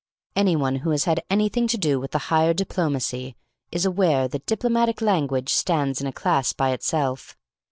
[0.35, 3.35] Anyone who has had anything to do with the higher diplomacy
[3.71, 7.37] is aware that diplomatic language stands in a class by itself.